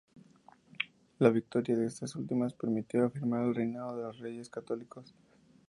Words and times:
La 1.19 1.29
victoria 1.35 1.77
de 1.77 1.85
estas 1.85 2.15
últimas 2.15 2.55
permitió 2.55 3.05
afirmar 3.05 3.43
el 3.43 3.53
reinado 3.53 3.97
de 3.97 4.01
los 4.01 4.17
Reyes 4.17 4.49
Católicos. 4.49 5.13